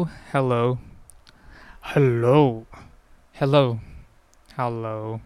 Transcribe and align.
Hello, 0.00 0.08
hello, 0.32 0.78
hello, 1.82 2.66
hello, 3.32 3.80
hello, 4.56 5.20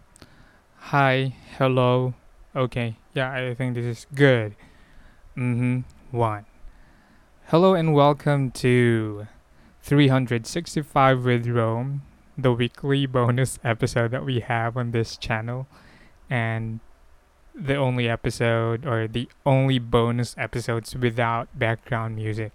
hi, 0.79 1.35
hello. 1.59 2.15
Okay, 2.57 2.97
yeah, 3.13 3.31
I 3.33 3.55
think 3.55 3.77
this 3.77 3.85
is 3.85 4.07
good. 4.17 4.57
Mm-hmm. 5.37 5.81
One. 6.11 6.47
Hello 7.47 7.75
and 7.75 7.95
welcome 7.95 8.51
to 8.53 9.29
365 9.83 11.25
with 11.25 11.47
Rome, 11.47 12.03
the 12.37 12.53
weekly 12.53 13.07
bonus 13.07 13.61
episode 13.63 14.11
that 14.11 14.25
we 14.25 14.41
have 14.41 14.77
on 14.77 14.91
this 14.91 15.17
channel, 15.17 15.69
and 16.29 16.81
the 17.55 17.77
only 17.77 18.09
episode 18.09 18.87
or 18.87 19.07
the 19.07 19.29
only 19.47 19.79
bonus 19.79 20.35
episodes 20.37 20.97
without 20.97 21.57
background 21.57 22.17
music. 22.17 22.51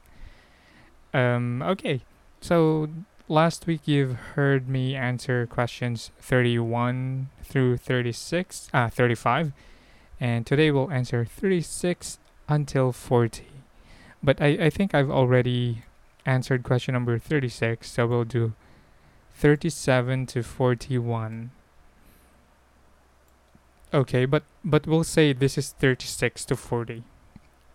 Um, 1.13 1.61
okay, 1.63 2.01
so 2.41 2.89
last 3.27 3.67
week 3.67 3.81
you've 3.85 4.15
heard 4.35 4.67
me 4.67 4.95
answer 4.95 5.45
questions 5.45 6.11
31 6.19 7.29
through 7.43 7.77
36, 7.77 8.69
uh, 8.73 8.89
35, 8.89 9.51
and 10.19 10.45
today 10.45 10.71
we'll 10.71 10.91
answer 10.91 11.25
36 11.25 12.19
until 12.47 12.91
40. 12.91 13.45
But 14.21 14.41
I, 14.41 14.47
I 14.47 14.69
think 14.69 14.93
I've 14.93 15.09
already 15.09 15.83
answered 16.25 16.63
question 16.63 16.93
number 16.93 17.17
36, 17.17 17.89
so 17.89 18.07
we'll 18.07 18.23
do 18.23 18.53
37 19.35 20.25
to 20.27 20.43
41. 20.43 21.51
Okay, 23.91 24.25
but 24.25 24.43
but 24.63 24.85
we'll 24.85 25.03
say 25.03 25.33
this 25.33 25.57
is 25.57 25.71
36 25.71 26.45
to 26.45 26.55
40 26.55 27.03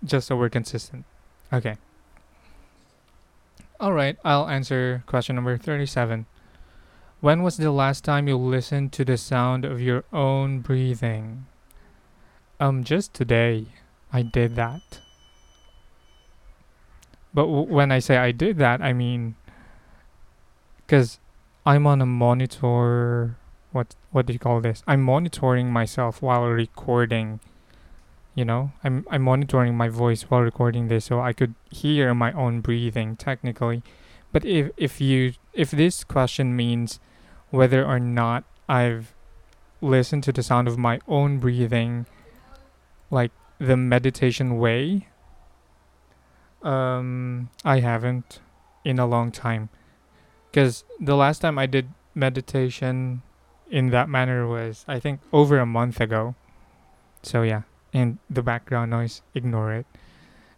just 0.04 0.28
so 0.28 0.36
we're 0.36 0.48
consistent. 0.48 1.04
Okay. 1.52 1.76
All 3.80 3.92
right, 3.92 4.16
I'll 4.24 4.48
answer 4.48 5.02
question 5.06 5.34
number 5.36 5.56
37. 5.58 6.26
When 7.20 7.42
was 7.42 7.56
the 7.56 7.72
last 7.72 8.04
time 8.04 8.28
you 8.28 8.36
listened 8.36 8.92
to 8.92 9.04
the 9.04 9.16
sound 9.16 9.64
of 9.64 9.80
your 9.80 10.04
own 10.12 10.60
breathing? 10.60 11.46
Um 12.60 12.84
just 12.84 13.12
today 13.14 13.66
I 14.12 14.22
did 14.22 14.54
that. 14.56 15.00
But 17.32 17.46
w- 17.46 17.66
when 17.66 17.90
I 17.90 17.98
say 17.98 18.16
I 18.16 18.30
did 18.30 18.58
that, 18.58 18.80
I 18.80 18.92
mean 18.92 19.34
cuz 20.86 21.18
I'm 21.66 21.86
on 21.86 22.00
a 22.00 22.06
monitor 22.06 23.36
what 23.72 23.96
what 24.12 24.26
do 24.26 24.32
you 24.32 24.38
call 24.38 24.60
this? 24.60 24.84
I'm 24.86 25.02
monitoring 25.02 25.72
myself 25.72 26.22
while 26.22 26.46
recording. 26.46 27.40
You 28.34 28.44
know, 28.44 28.72
I'm 28.82 29.06
I'm 29.10 29.22
monitoring 29.22 29.76
my 29.76 29.88
voice 29.88 30.22
while 30.22 30.40
recording 30.40 30.88
this, 30.88 31.04
so 31.04 31.20
I 31.20 31.32
could 31.32 31.54
hear 31.70 32.14
my 32.14 32.32
own 32.32 32.60
breathing 32.60 33.16
technically. 33.16 33.82
But 34.32 34.44
if 34.44 34.70
if 34.76 35.00
you 35.00 35.34
if 35.52 35.70
this 35.70 36.02
question 36.02 36.56
means 36.56 36.98
whether 37.50 37.84
or 37.84 38.00
not 38.00 38.42
I've 38.68 39.14
listened 39.80 40.24
to 40.24 40.32
the 40.32 40.42
sound 40.42 40.66
of 40.66 40.76
my 40.76 40.98
own 41.06 41.38
breathing, 41.38 42.06
like 43.10 43.30
the 43.58 43.76
meditation 43.76 44.58
way, 44.58 45.06
um, 46.62 47.50
I 47.64 47.80
haven't 47.80 48.40
in 48.84 48.98
a 48.98 49.06
long 49.06 49.30
time. 49.30 49.68
Because 50.50 50.84
the 51.00 51.16
last 51.16 51.40
time 51.40 51.58
I 51.58 51.66
did 51.66 51.88
meditation 52.14 53.22
in 53.70 53.90
that 53.90 54.08
manner 54.08 54.46
was 54.46 54.84
I 54.88 54.98
think 54.98 55.20
over 55.32 55.58
a 55.58 55.66
month 55.66 56.00
ago. 56.00 56.34
So 57.22 57.42
yeah, 57.42 57.62
and 57.94 58.18
the 58.28 58.42
background 58.42 58.90
noise, 58.90 59.22
ignore 59.34 59.72
it. 59.72 59.86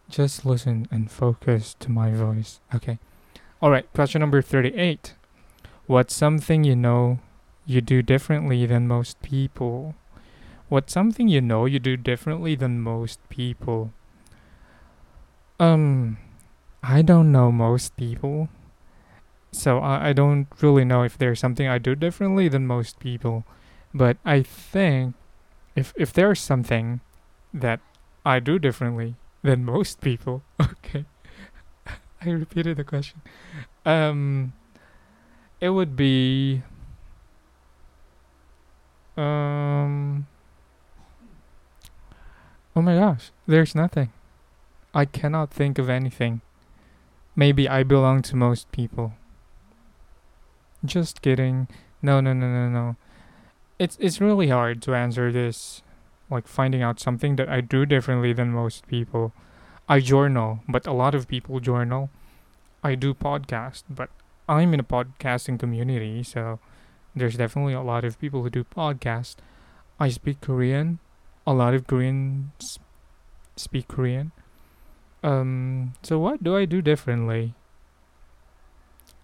Just 0.08 0.46
listen 0.46 0.88
and 0.90 1.10
focus 1.10 1.76
to 1.80 1.90
my 1.90 2.10
voice. 2.12 2.60
Okay. 2.74 2.98
All 3.60 3.70
right, 3.70 3.92
question 3.92 4.20
number 4.20 4.40
38. 4.40 5.14
What's 5.86 6.14
something 6.14 6.64
you 6.64 6.74
know 6.74 7.20
you 7.66 7.80
do 7.80 8.02
differently 8.02 8.64
than 8.66 8.88
most 8.88 9.20
people? 9.22 9.94
What's 10.68 10.92
something 10.92 11.28
you 11.28 11.40
know 11.40 11.66
you 11.66 11.78
do 11.78 11.96
differently 11.96 12.56
than 12.56 12.80
most 12.80 13.20
people? 13.28 13.92
Um, 15.60 16.18
I 16.82 17.02
don't 17.02 17.30
know 17.30 17.52
most 17.52 17.96
people. 17.96 18.48
So 19.52 19.78
I, 19.78 20.08
I 20.08 20.12
don't 20.12 20.48
really 20.60 20.84
know 20.84 21.02
if 21.02 21.16
there's 21.16 21.40
something 21.40 21.68
I 21.68 21.78
do 21.78 21.94
differently 21.94 22.48
than 22.48 22.66
most 22.66 22.98
people. 22.98 23.44
But 23.94 24.18
I 24.24 24.42
think 24.42 25.14
if 25.74 25.92
if 25.96 26.12
there's 26.12 26.40
something 26.40 27.00
that 27.60 27.80
I 28.24 28.40
do 28.40 28.58
differently 28.58 29.16
than 29.42 29.64
most 29.64 30.00
people, 30.00 30.42
okay. 30.60 31.04
I 32.22 32.30
repeated 32.30 32.76
the 32.76 32.84
question. 32.84 33.22
Um 33.84 34.52
it 35.60 35.70
would 35.70 35.96
be 35.96 36.62
um 39.16 40.26
Oh 42.74 42.82
my 42.82 42.94
gosh, 42.94 43.30
there's 43.46 43.74
nothing. 43.74 44.12
I 44.92 45.06
cannot 45.06 45.50
think 45.50 45.78
of 45.78 45.88
anything. 45.88 46.42
Maybe 47.34 47.68
I 47.68 47.82
belong 47.82 48.22
to 48.22 48.36
most 48.36 48.70
people. 48.70 49.14
Just 50.84 51.22
kidding. 51.22 51.68
No, 52.02 52.20
no, 52.20 52.32
no, 52.32 52.46
no, 52.48 52.68
no. 52.68 52.96
It's 53.78 53.96
it's 54.00 54.20
really 54.20 54.48
hard 54.48 54.82
to 54.82 54.94
answer 54.94 55.32
this 55.32 55.82
like 56.30 56.46
finding 56.46 56.82
out 56.82 57.00
something 57.00 57.36
that 57.36 57.48
I 57.48 57.60
do 57.60 57.86
differently 57.86 58.32
than 58.32 58.50
most 58.50 58.86
people. 58.86 59.32
I 59.88 60.00
journal, 60.00 60.60
but 60.68 60.86
a 60.86 60.92
lot 60.92 61.14
of 61.14 61.28
people 61.28 61.60
journal. 61.60 62.10
I 62.82 62.94
do 62.94 63.14
podcast, 63.14 63.84
but 63.88 64.10
I'm 64.48 64.74
in 64.74 64.80
a 64.80 64.84
podcasting 64.84 65.58
community, 65.58 66.22
so 66.22 66.58
there's 67.14 67.36
definitely 67.36 67.74
a 67.74 67.82
lot 67.82 68.04
of 68.04 68.18
people 68.18 68.42
who 68.42 68.50
do 68.50 68.64
podcast. 68.64 69.36
I 69.98 70.08
speak 70.08 70.40
Korean. 70.40 70.98
A 71.46 71.54
lot 71.54 71.74
of 71.74 71.86
Koreans 71.86 72.78
speak 73.56 73.88
Korean. 73.88 74.32
Um, 75.22 75.94
so 76.02 76.18
what 76.18 76.42
do 76.42 76.56
I 76.56 76.64
do 76.64 76.82
differently? 76.82 77.54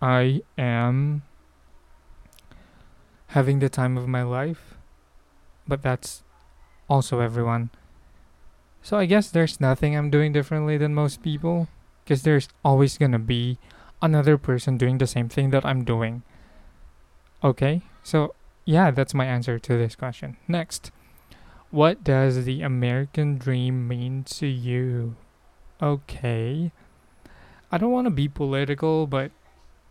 I 0.01 0.43
am 0.59 1.23
having 3.29 3.61
the 3.61 3.69
time 3.69 3.97
of 3.97 4.09
my 4.09 4.23
life, 4.23 4.75
but 5.67 5.83
that's 5.83 6.23
also 6.93 7.21
everyone. 7.21 7.71
So 8.83 8.99
I 8.99 9.07
guess 9.07 9.31
there's 9.31 9.61
nothing 9.61 9.97
I'm 9.97 10.11
doing 10.11 10.33
differently 10.33 10.77
than 10.77 10.93
most 10.93 11.23
people, 11.23 11.69
because 12.05 12.23
there's 12.23 12.49
always 12.63 12.99
gonna 12.99 13.19
be 13.19 13.57
another 14.03 14.37
person 14.37 14.77
doing 14.77 14.99
the 14.99 15.07
same 15.07 15.31
thing 15.31 15.49
that 15.51 15.65
I'm 15.65 15.85
doing. 15.85 16.23
Okay, 17.43 17.81
so 18.03 18.35
yeah, 18.67 18.91
that's 18.91 19.15
my 19.15 19.25
answer 19.25 19.59
to 19.59 19.73
this 19.79 19.97
question. 19.97 20.37
Next, 20.47 20.93
what 21.71 22.05
does 22.05 22.45
the 22.45 22.61
American 22.61 23.39
dream 23.39 23.89
mean 23.89 24.25
to 24.37 24.47
you? 24.47 25.17
Okay, 25.81 26.73
I 27.73 27.79
don't 27.79 27.91
want 27.91 28.05
to 28.05 28.13
be 28.13 28.29
political, 28.29 29.07
but 29.07 29.33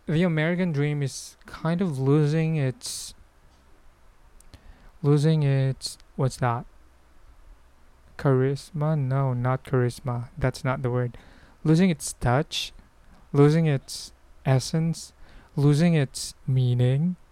the 0.06 0.22
American 0.22 0.70
dream 0.70 1.02
is 1.02 1.36
kind 1.46 1.80
of 1.80 1.98
losing 1.98 2.54
its 2.54 3.14
losing 5.02 5.42
its 5.42 5.98
what's 6.14 6.36
that 6.36 6.64
charisma? 8.22 8.98
No 8.98 9.32
not 9.34 9.64
charisma. 9.64 10.28
That's 10.38 10.64
not 10.64 10.82
the 10.82 10.90
word. 10.90 11.18
Losing 11.64 11.90
its 11.90 12.12
touch 12.14 12.72
losing 13.32 13.66
its 13.66 14.12
essence 14.44 15.12
losing 15.56 15.94
its 15.94 16.34
meaning. 16.46 17.16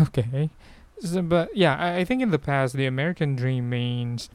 Okay. 0.00 0.50
So, 0.98 1.22
but 1.22 1.56
yeah 1.56 1.76
I, 1.76 1.98
I 1.98 2.04
think 2.04 2.20
in 2.20 2.30
the 2.30 2.38
past 2.38 2.74
the 2.74 2.86
american 2.86 3.36
dream 3.36 3.70
means 3.70 4.28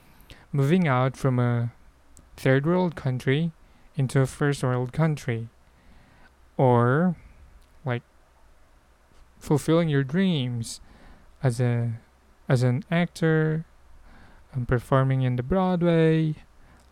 moving 0.53 0.88
out 0.88 1.18
from 1.18 1.38
a 1.38 1.74
third 2.38 2.66
world 2.66 2.96
country 2.96 3.52
into 3.96 4.22
a 4.22 4.25
first 4.25 4.64
world 4.64 4.94
country. 4.94 5.50
Or 6.57 7.16
like 7.86 8.04
fulfilling 9.38 9.89
your 9.89 10.04
dreams 10.04 10.80
as 11.44 11.60
a 11.60 12.00
as 12.48 12.63
an 12.63 12.83
actor 12.89 13.66
and 14.54 14.68
performing 14.68 15.22
in 15.22 15.36
the 15.36 15.44
Broadway, 15.44 16.36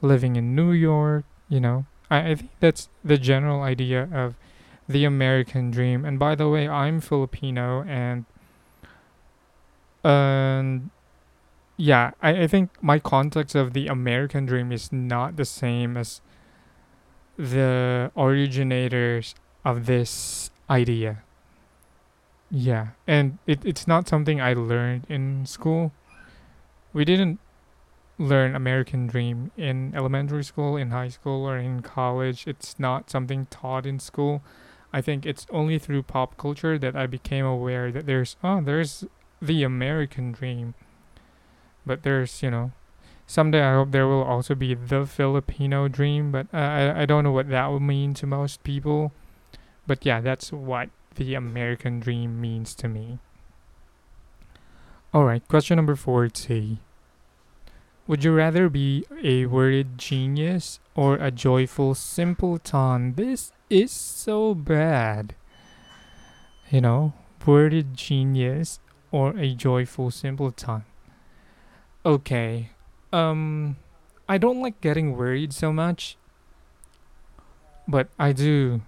living 0.02 0.36
in 0.36 0.56
New 0.56 0.72
York, 0.72 1.26
you 1.50 1.60
know. 1.60 1.86
I, 2.10 2.32
I 2.32 2.36
think 2.36 2.52
that's 2.60 2.90
the 3.04 3.18
general 3.18 3.62
idea 3.62 4.08
of 4.14 4.36
the 4.88 5.06
American 5.06 5.72
dream. 5.72 6.06
And 6.06 6.18
by 6.20 6.36
the 6.36 6.48
way, 6.48 6.68
I'm 6.68 7.02
Filipino 7.02 7.84
and 7.84 8.26
and 10.04 10.90
yeah, 11.76 12.12
I, 12.22 12.44
I 12.44 12.48
think 12.48 12.72
my 12.82 13.00
context 13.00 13.56
of 13.56 13.74
the 13.74 13.88
American 13.88 14.46
dream 14.46 14.72
is 14.72 14.92
not 14.92 15.36
the 15.36 15.46
same 15.46 15.98
as 15.98 16.22
the 17.38 18.12
originators 18.18 19.36
of 19.64 19.86
this 19.86 20.50
idea. 20.70 21.24
Yeah, 22.50 22.90
and 23.06 23.38
it, 23.46 23.60
it's 23.66 23.88
not 23.88 24.08
something 24.08 24.40
I 24.40 24.54
learned 24.54 25.06
in 25.10 25.46
school. 25.46 25.92
We 26.94 27.04
didn't 27.04 27.40
learn 28.18 28.56
American 28.56 29.08
Dream 29.08 29.52
in 29.58 29.94
elementary 29.96 30.44
school, 30.44 30.76
in 30.76 30.92
high 30.92 31.10
school, 31.10 31.48
or 31.48 31.58
in 31.58 31.82
college. 31.82 32.48
It's 32.48 32.80
not 32.80 33.10
something 33.10 33.48
taught 33.50 33.86
in 33.86 34.00
school. 34.00 34.42
I 34.92 35.02
think 35.02 35.26
it's 35.26 35.46
only 35.52 35.78
through 35.78 36.04
pop 36.04 36.38
culture 36.38 36.80
that 36.80 36.96
I 36.96 37.08
became 37.08 37.46
aware 37.46 37.92
that 37.92 38.06
there's 38.06 38.36
oh 38.44 38.62
there's 38.62 39.04
the 39.42 39.64
American 39.64 40.32
Dream. 40.32 40.74
But 41.86 42.04
there's 42.04 42.42
you 42.42 42.50
know 42.50 42.72
someday 43.28 43.62
I 43.62 43.74
hope 43.74 43.92
there 43.92 44.08
will 44.08 44.24
also 44.24 44.56
be 44.56 44.74
the 44.74 45.06
Filipino 45.06 45.88
Dream, 45.88 46.32
but 46.32 46.48
uh, 46.54 46.58
I 46.58 47.02
I 47.02 47.06
don't 47.06 47.24
know 47.24 47.32
what 47.32 47.50
that 47.50 47.68
would 47.68 47.82
mean 47.82 48.14
to 48.16 48.26
most 48.26 48.64
people. 48.64 49.12
But 49.86 50.06
yeah, 50.06 50.22
that's 50.22 50.52
what 50.52 50.90
the 51.16 51.36
American 51.36 52.00
Dream 52.00 52.42
means 52.42 52.74
to 52.76 52.88
me. 52.88 53.20
Alright, 55.14 55.48
question 55.48 55.78
number 55.78 55.96
40. 55.96 56.80
Would 58.08 58.24
you 58.24 58.34
rather 58.34 58.70
be 58.70 59.06
a 59.22 59.48
worried 59.48 59.98
genius 59.98 60.80
or 60.96 61.16
a 61.16 61.30
joyful 61.30 61.94
simpleton? 61.94 63.16
This 63.16 63.52
is 63.70 63.92
so 63.92 64.56
bad. 64.56 65.36
You 66.72 66.80
know, 66.80 67.14
worried 67.46 67.96
genius 67.96 68.80
or 69.12 69.36
a 69.38 69.54
joyful 69.54 70.10
simpleton. 70.12 70.86
Okay. 72.06 72.72
Um 73.12 73.76
I 74.30 74.38
don't 74.38 74.62
like 74.62 74.80
getting 74.80 75.18
worried 75.18 75.52
so 75.52 75.74
much. 75.74 76.16
But 77.90 78.08
I 78.18 78.32
do 78.32 78.82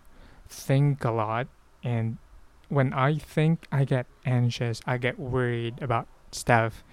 think 0.47 1.03
a 1.03 1.11
lot 1.11 1.47
and 1.83 2.17
when 2.69 2.93
I 2.93 3.17
think 3.17 3.67
I 3.69 3.83
get 3.83 4.05
anxious, 4.25 4.79
I 4.85 4.97
get 4.97 5.19
worried 5.19 5.81
about 5.81 6.07
stuff. 6.31 6.83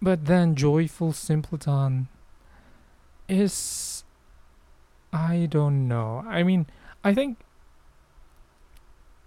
But 0.00 0.26
then 0.26 0.54
joyful 0.54 1.12
simpleton 1.12 2.08
is 3.28 4.04
I 5.12 5.46
don't 5.50 5.88
know. 5.88 6.24
I 6.26 6.42
mean, 6.42 6.66
I 7.02 7.14
think 7.14 7.38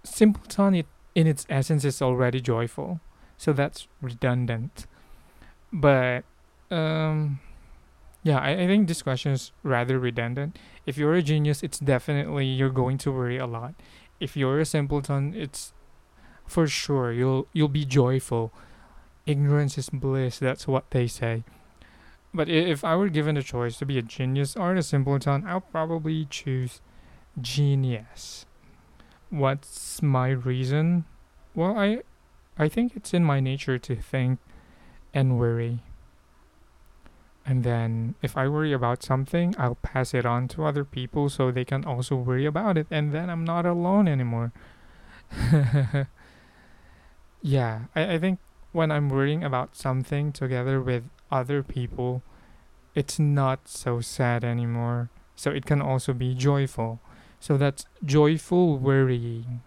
simpleton 0.04 0.74
it, 0.74 0.86
in 1.14 1.26
its 1.26 1.46
essence 1.48 1.84
is 1.84 2.00
already 2.00 2.40
joyful. 2.40 3.00
So 3.36 3.52
that's 3.52 3.88
redundant. 4.00 4.86
But 5.72 6.24
um 6.70 7.40
yeah, 8.24 8.38
I, 8.38 8.50
I 8.50 8.66
think 8.66 8.86
this 8.86 9.02
question 9.02 9.32
is 9.32 9.50
rather 9.62 9.98
redundant. 9.98 10.58
If 10.86 10.96
you're 10.96 11.14
a 11.14 11.22
genius, 11.22 11.62
it's 11.62 11.78
definitely 11.78 12.46
you're 12.46 12.70
going 12.70 12.98
to 12.98 13.10
worry 13.10 13.36
a 13.36 13.46
lot. 13.46 13.74
If 14.20 14.36
you're 14.36 14.60
a 14.60 14.64
simpleton, 14.64 15.34
it's 15.34 15.72
for 16.46 16.66
sure 16.66 17.12
you'll 17.12 17.48
you'll 17.52 17.68
be 17.68 17.84
joyful. 17.84 18.52
Ignorance 19.26 19.78
is 19.78 19.90
bliss, 19.90 20.38
that's 20.38 20.66
what 20.66 20.90
they 20.90 21.06
say. 21.06 21.44
But 22.34 22.48
if 22.48 22.82
I 22.82 22.96
were 22.96 23.08
given 23.08 23.34
the 23.34 23.42
choice 23.42 23.78
to 23.78 23.86
be 23.86 23.98
a 23.98 24.02
genius 24.02 24.56
or 24.56 24.74
a 24.74 24.82
simpleton, 24.82 25.44
I'll 25.46 25.60
probably 25.60 26.24
choose 26.24 26.80
genius. 27.40 28.46
What's 29.30 30.02
my 30.02 30.30
reason? 30.30 31.04
Well, 31.54 31.78
I 31.78 32.02
I 32.58 32.68
think 32.68 32.96
it's 32.96 33.14
in 33.14 33.24
my 33.24 33.40
nature 33.40 33.78
to 33.78 33.96
think 33.96 34.38
and 35.14 35.38
worry. 35.38 35.80
And 37.44 37.64
then 37.64 38.14
if 38.22 38.36
I 38.36 38.46
worry 38.48 38.72
about 38.72 39.02
something, 39.02 39.54
I'll 39.58 39.74
pass 39.76 40.14
it 40.14 40.24
on 40.24 40.48
to 40.48 40.64
other 40.64 40.84
people 40.84 41.28
so 41.28 41.50
they 41.50 41.64
can 41.64 41.84
also 41.84 42.16
worry 42.16 42.46
about 42.46 42.78
it 42.78 42.86
and 42.90 43.12
then 43.12 43.28
I'm 43.28 43.44
not 43.44 43.66
alone 43.66 44.08
anymore. 44.08 44.52
yeah, 47.42 47.84
I, 47.94 48.14
I 48.14 48.18
think 48.18 48.38
when 48.72 48.90
I'm 48.90 49.08
worrying 49.08 49.44
about 49.44 49.76
something 49.76 50.32
together 50.32 50.80
with 50.80 51.04
other 51.30 51.62
people, 51.62 52.22
it's 52.94 53.18
not 53.18 53.68
so 53.68 54.00
sad 54.00 54.44
anymore. 54.44 55.10
So 55.36 55.50
it 55.50 55.64
can 55.64 55.80
also 55.80 56.12
be 56.12 56.34
joyful. 56.34 57.00
So 57.40 57.56
that's 57.56 57.86
joyful 58.04 58.78
worrying. 58.78 59.62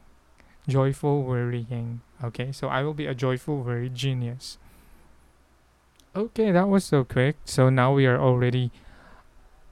Joyful 0.67 1.23
worrying. 1.23 2.01
Okay, 2.23 2.51
so 2.51 2.67
I 2.67 2.83
will 2.83 2.93
be 2.93 3.05
a 3.05 3.13
joyful 3.13 3.61
worry 3.61 3.89
genius. 3.89 4.57
Okay, 6.15 6.51
that 6.51 6.69
was 6.69 6.85
so 6.85 7.03
quick. 7.03 7.35
So 7.45 7.69
now 7.69 7.93
we 7.93 8.05
are 8.05 8.19
already 8.19 8.71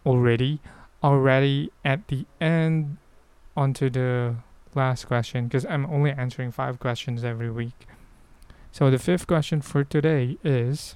already 0.05 0.59
already 1.01 1.71
at 1.85 2.07
the 2.07 2.25
end 2.41 2.97
onto 3.55 3.89
the 3.89 4.35
last 4.75 5.05
question 5.05 5.47
because 5.47 5.65
I'm 5.65 5.85
only 5.85 6.11
answering 6.11 6.51
5 6.51 6.79
questions 6.79 7.23
every 7.23 7.49
week. 7.49 7.87
So 8.73 8.89
the 8.89 8.97
fifth 8.97 9.27
question 9.27 9.61
for 9.61 9.83
today 9.83 10.39
is 10.43 10.95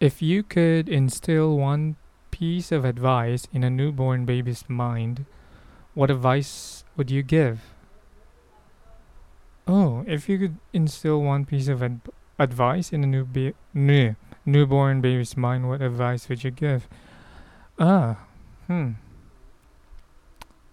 if 0.00 0.20
you 0.20 0.42
could 0.42 0.86
instill 0.86 1.56
one 1.56 1.96
piece 2.30 2.70
of 2.70 2.84
advice 2.84 3.48
in 3.54 3.64
a 3.64 3.70
newborn 3.70 4.26
baby's 4.26 4.68
mind, 4.68 5.24
what 5.94 6.10
advice 6.10 6.84
would 6.94 7.10
you 7.10 7.22
give? 7.22 7.72
Oh, 9.66 10.04
if 10.06 10.28
you 10.28 10.38
could 10.38 10.58
instill 10.74 11.22
one 11.22 11.46
piece 11.46 11.68
of 11.68 11.82
ad- 11.82 12.02
advice 12.38 12.92
in 12.92 13.02
a 13.02 13.06
new 13.06 13.24
ba- 13.24 13.54
new, 13.72 14.14
newborn 14.44 15.00
baby's 15.00 15.38
mind, 15.38 15.70
what 15.70 15.80
advice 15.80 16.28
would 16.28 16.44
you 16.44 16.50
give? 16.50 16.86
Ah, 17.78 18.18
hmm. 18.66 18.90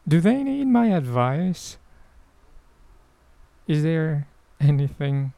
Do 0.05 0.19
they 0.19 0.43
need 0.43 0.67
my 0.67 0.87
advice? 0.87 1.77
Is 3.65 3.83
there 3.83 4.27
anything 4.61 5.33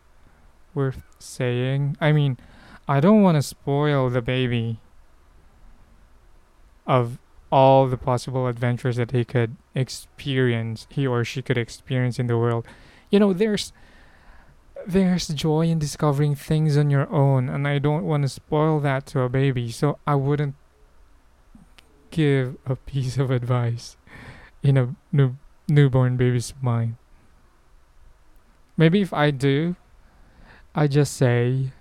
worth 0.73 1.03
saying? 1.19 1.97
I 2.01 2.11
mean, 2.11 2.37
I 2.87 2.99
don't 2.99 3.21
want 3.21 3.35
to 3.35 3.41
spoil 3.41 4.09
the 4.09 4.21
baby 4.21 4.79
of 6.85 7.17
all 7.51 7.87
the 7.87 7.97
possible 7.97 8.47
adventures 8.47 8.97
that 8.97 9.11
he 9.11 9.23
could 9.23 9.55
experience, 9.75 10.87
he 10.89 11.07
or 11.07 11.23
she 11.23 11.41
could 11.41 11.57
experience 11.57 12.19
in 12.19 12.27
the 12.27 12.37
world. 12.37 12.65
You 13.09 13.19
know, 13.19 13.31
there's 13.31 13.71
there's 14.85 15.27
joy 15.29 15.67
in 15.67 15.79
discovering 15.79 16.35
things 16.35 16.75
on 16.77 16.89
your 16.89 17.09
own, 17.13 17.47
and 17.47 17.67
I 17.67 17.79
don't 17.79 18.03
want 18.03 18.23
to 18.23 18.29
spoil 18.29 18.79
that 18.81 19.05
to 19.07 19.21
a 19.21 19.29
baby, 19.29 19.71
so 19.71 19.97
I 20.05 20.15
wouldn't 20.15 20.55
give 22.11 22.57
a 22.65 22.75
piece 22.75 23.17
of 23.17 23.31
advice 23.31 23.97
in 24.61 24.77
a 24.77 24.95
new 25.11 25.37
newborn 25.67 26.17
baby's 26.17 26.53
mind. 26.61 26.95
Maybe 28.75 29.01
if 29.01 29.13
I 29.13 29.31
do, 29.31 29.75
I 30.73 30.87
just 30.87 31.13
say, 31.15 31.71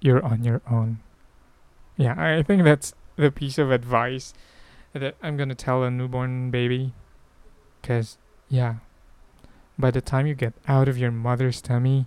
you're 0.00 0.24
on 0.24 0.44
your 0.44 0.62
own. 0.70 1.00
Yeah, 1.96 2.14
I 2.16 2.42
think 2.42 2.62
that's 2.62 2.94
the 3.16 3.30
piece 3.30 3.58
of 3.58 3.70
advice 3.70 4.34
that 4.92 5.16
I'm 5.22 5.36
gonna 5.36 5.54
tell 5.54 5.82
a 5.82 5.90
newborn 5.90 6.50
baby. 6.50 6.92
Because, 7.80 8.18
yeah, 8.48 8.76
by 9.78 9.90
the 9.90 10.00
time 10.00 10.26
you 10.26 10.34
get 10.34 10.54
out 10.68 10.88
of 10.88 10.98
your 10.98 11.10
mother's 11.10 11.60
tummy, 11.60 12.06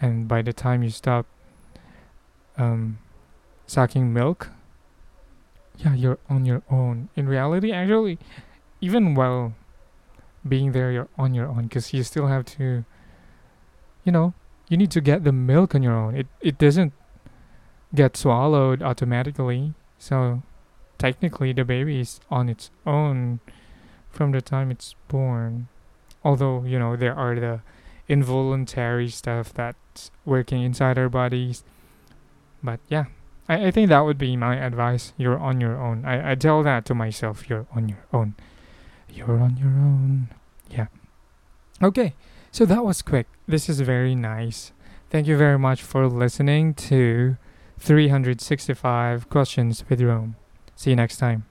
and 0.00 0.28
by 0.28 0.42
the 0.42 0.52
time 0.52 0.82
you 0.82 0.90
stop 0.90 1.26
um, 2.56 2.98
sucking 3.66 4.12
milk, 4.12 4.50
yeah, 5.78 5.94
you're 5.94 6.18
on 6.28 6.44
your 6.44 6.62
own. 6.70 7.08
In 7.16 7.28
reality, 7.28 7.72
actually, 7.72 8.18
even 8.80 9.14
while 9.14 9.54
being 10.46 10.72
there, 10.72 10.90
you're 10.92 11.08
on 11.16 11.34
your 11.34 11.46
own 11.46 11.64
because 11.64 11.92
you 11.92 12.02
still 12.02 12.26
have 12.26 12.44
to, 12.46 12.84
you 14.08 14.12
know, 14.12 14.32
you 14.70 14.78
need 14.78 14.90
to 14.92 15.02
get 15.02 15.22
the 15.22 15.32
milk 15.32 15.74
on 15.74 15.82
your 15.82 15.92
own. 15.92 16.16
It 16.16 16.28
it 16.40 16.56
doesn't 16.56 16.94
get 17.94 18.16
swallowed 18.16 18.80
automatically. 18.80 19.74
So 19.98 20.42
technically, 20.96 21.52
the 21.52 21.62
baby 21.62 22.00
is 22.00 22.18
on 22.30 22.48
its 22.48 22.70
own 22.86 23.40
from 24.08 24.32
the 24.32 24.40
time 24.40 24.70
it's 24.70 24.96
born. 25.08 25.68
Although 26.24 26.64
you 26.64 26.78
know 26.78 26.96
there 26.96 27.12
are 27.12 27.36
the 27.36 27.60
involuntary 28.08 29.10
stuff 29.10 29.52
that's 29.52 30.10
working 30.24 30.62
inside 30.62 30.96
our 30.96 31.10
bodies. 31.10 31.64
But 32.64 32.80
yeah, 32.88 33.12
I, 33.46 33.68
I 33.68 33.70
think 33.70 33.90
that 33.90 34.08
would 34.08 34.16
be 34.16 34.40
my 34.40 34.56
advice. 34.56 35.12
You're 35.18 35.38
on 35.38 35.60
your 35.60 35.76
own. 35.76 36.06
I, 36.06 36.32
I 36.32 36.34
tell 36.34 36.62
that 36.62 36.86
to 36.86 36.94
myself. 36.94 37.50
You're 37.50 37.66
on 37.76 37.90
your 37.92 38.04
own. 38.10 38.36
You're 39.12 39.36
on 39.36 39.58
your 39.60 39.76
own. 39.76 40.32
Yeah. 40.70 40.88
Okay, 41.82 42.14
so 42.58 42.64
that 42.64 42.84
was 42.84 43.02
quick. 43.02 43.28
This 43.46 43.68
is 43.68 43.78
very 43.82 44.16
nice. 44.16 44.72
Thank 45.10 45.28
you 45.28 45.36
very 45.36 45.60
much 45.60 45.80
for 45.80 46.08
listening 46.08 46.74
to 46.90 47.36
365 47.78 49.30
Questions 49.30 49.84
with 49.88 50.00
Rome. 50.02 50.34
See 50.74 50.90
you 50.90 50.96
next 50.96 51.18
time. 51.18 51.47